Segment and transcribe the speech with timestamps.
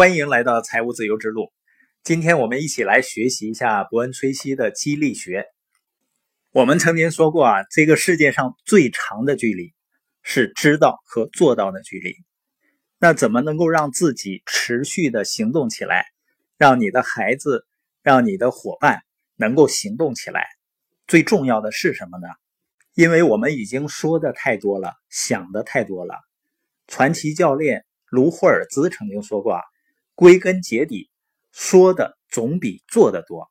[0.00, 1.52] 欢迎来到财务自由之路。
[2.02, 5.44] 今天我们一起来学习一下伯恩·崔西的激励学。
[6.52, 9.74] 我们曾经说过啊，这个世界上最长的距离
[10.22, 12.14] 是知道和做到的距离。
[12.98, 16.06] 那怎么能够让自己持续的行动起来，
[16.56, 17.66] 让你的孩子、
[18.02, 19.02] 让你的伙伴
[19.36, 20.46] 能够行动起来？
[21.06, 22.26] 最重要的是什么呢？
[22.94, 26.14] 因为我们已经说的太多了，想的太多了。
[26.86, 29.60] 传奇教练卢霍尔兹曾经说过啊。
[30.20, 31.08] 归根结底，
[31.50, 33.50] 说的总比做的多。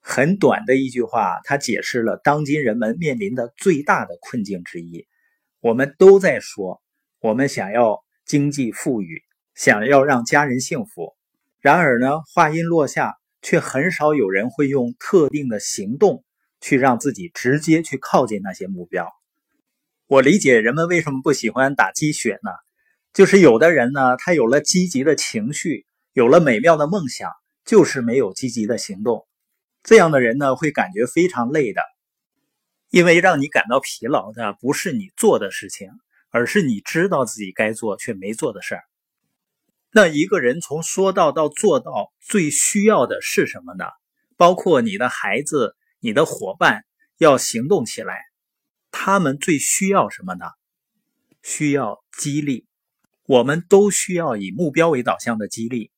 [0.00, 5.06] 很短的一句话，它解释了当今人们面临的最大的困境之一。
[5.60, 6.82] 我们都在说，
[7.20, 9.22] 我们想要经济富裕，
[9.54, 11.14] 想要让家人幸福。
[11.60, 16.24] 然而呢，话音落下，却很少有人会用特定的行动
[16.60, 19.08] 去让自己直接去靠近那些目标。
[20.08, 22.50] 我理解人们为什么不喜欢打鸡血呢？
[23.12, 27.30] 就是有的人呢，他有了积极的情绪，有了美妙的梦想，
[27.64, 29.26] 就是没有积极的行动。
[29.82, 31.82] 这样的人呢，会感觉非常累的，
[32.90, 35.88] 因为让你感到疲劳的不是你做的事情，
[36.30, 38.82] 而是你知道自己该做却没做的事儿。
[39.90, 43.84] 那一个人从说到到做到，最需要的是什么呢？
[44.36, 46.84] 包括你的孩子、你的伙伴
[47.16, 48.20] 要行动起来，
[48.92, 50.44] 他们最需要什么呢？
[51.42, 52.67] 需要激励。
[53.28, 55.90] 我们都需要以目标为导向的激励，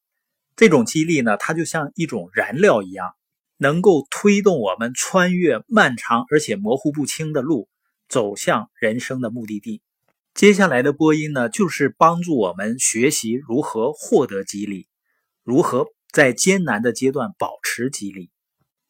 [0.56, 3.14] 这种激励呢，它就像一种燃料一样，
[3.56, 7.69] 能够推动我们穿越漫长而且模糊不清的路，
[8.09, 9.81] 走向人生的目的地。
[10.34, 14.89] 接下来的播音呢，就是帮助我们学习如何获得激励，
[15.44, 18.31] 如何在艰难的阶段保持激励。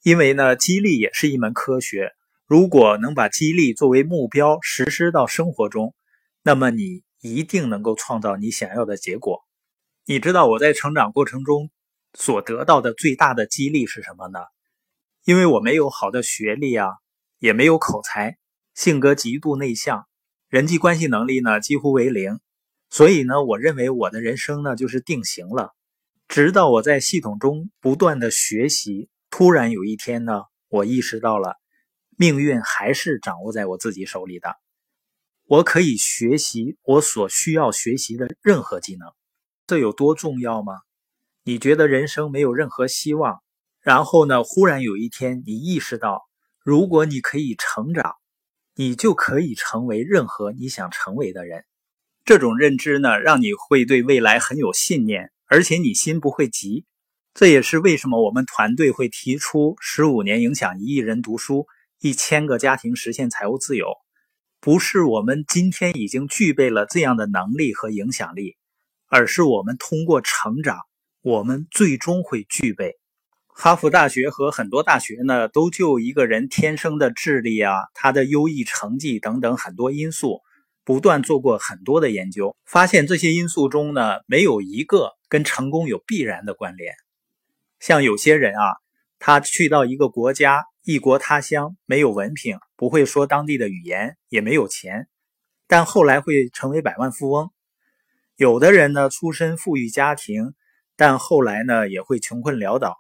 [0.02, 2.12] 因为呢，激励也是一门科学，
[2.46, 5.94] 如果能把激励作为目标实施到生活中，
[6.42, 7.02] 那么你。
[7.20, 9.44] 一定能够创造你想要的结果。
[10.06, 11.70] 你知道我在成长过程中
[12.14, 14.40] 所得到的最大的激励是什么呢？
[15.24, 16.88] 因为我没有好的学历啊，
[17.38, 18.38] 也没有口才，
[18.74, 20.06] 性格极度内向，
[20.48, 22.40] 人际关系能力呢几乎为零。
[22.88, 25.74] 所以呢，我认为我的人生呢就是定型了。
[26.26, 31.56] 直到我在系统中不断的学习，突然有一天呢，我意识到了
[32.16, 34.56] 命运还是掌握在我自己手里的。
[35.50, 39.08] 我可以学习我所需要学习的任何技能，
[39.66, 40.74] 这有多重要吗？
[41.42, 43.42] 你觉得人生没有任何希望，
[43.80, 44.44] 然后呢？
[44.44, 46.22] 忽然有一天，你意识到，
[46.62, 48.14] 如果你可以成长，
[48.76, 51.64] 你就可以成为任何你想成为的人。
[52.24, 56.84] 这种认知呢，让你会对未来很有信念，而且你心不会急。
[57.34, 61.66] 这也是为什么我们团队会提出十五年影响一亿人读书，
[61.98, 63.88] 一千个家庭实现财务自由。
[64.62, 68.58] 不是我们今天已经具备了这样的能力和影响力，
[69.08, 70.80] 而是我们通过成长，
[71.22, 72.98] 我们最终会具备。
[73.48, 80.42] 哈佛大学和很多大学呢，都就一个人天生的智力啊，他的优异成绩等等很多因素，
[80.84, 86.92] 不断做过很多的研究，发现这些因素中呢，没有一个跟成功有必然的关联。
[87.78, 88.76] 像有些人啊，
[89.18, 90.64] 他去到一个国家。
[90.82, 95.08] 异国他乡，没有文凭，不会说当地的语言，也没有钱，
[95.66, 97.50] 但后来会成为百万富翁。
[98.36, 100.54] 有的人呢，出身富裕家庭，
[100.96, 102.96] 但后来呢，也会穷困潦倒。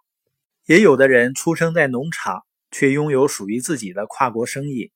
[0.66, 4.92] 也有的人出生在农场，却拥有属于自己的跨国生意。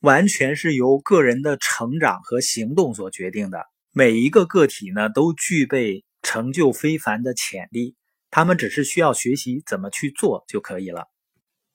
[0.00, 3.66] 完全是由个人的成长和行动所决定的。
[3.92, 7.96] 每一个个体呢，都具备成就非凡的潜力，
[8.30, 11.08] 他们只是需要学习怎么去做就可以了。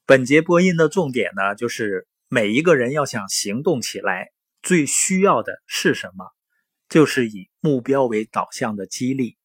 [0.04, 6.26] 本节播音的重点呢，就是每一个人要想行动起来，最需要的是什么？
[6.88, 9.36] 就是以目标为导向的激励。